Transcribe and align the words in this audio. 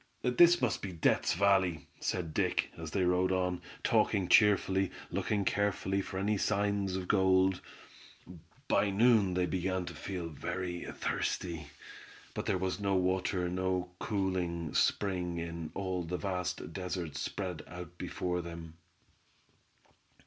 "This 0.23 0.63
must 0.63 0.81
be 0.81 0.91
Death's 0.91 1.35
Valley," 1.35 1.85
said 1.99 2.33
Dick, 2.33 2.71
as 2.75 2.89
they 2.89 3.03
rode 3.03 3.31
on, 3.31 3.61
talking 3.83 4.27
cheerfully, 4.27 4.89
looking 5.11 5.45
carefully 5.45 6.01
for 6.01 6.17
any 6.17 6.39
signs 6.39 6.95
of 6.95 7.07
gold. 7.07 7.61
By 8.67 8.89
noon 8.89 9.35
they 9.35 9.45
began 9.45 9.85
to 9.85 9.93
feel 9.93 10.27
very 10.29 10.85
thirsty, 10.91 11.67
but 12.33 12.47
there 12.47 12.57
was 12.57 12.79
no 12.79 12.95
water, 12.95 13.47
no 13.47 13.91
cooling 13.99 14.73
spring 14.73 15.37
in 15.37 15.69
all 15.75 16.01
the 16.01 16.17
vast 16.17 16.73
desert 16.73 17.15
spread 17.15 17.61
out 17.67 17.99
before 17.99 18.41
them. 18.41 18.77